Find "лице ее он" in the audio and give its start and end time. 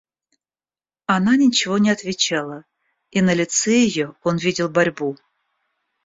3.35-4.37